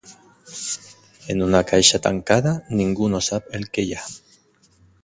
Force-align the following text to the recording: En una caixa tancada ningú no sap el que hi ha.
En 1.33 1.43
una 1.49 1.61
caixa 1.73 2.01
tancada 2.09 2.55
ningú 2.81 3.13
no 3.13 3.25
sap 3.31 3.57
el 3.61 3.71
que 3.79 3.89
hi 3.91 3.97
ha. 4.01 4.07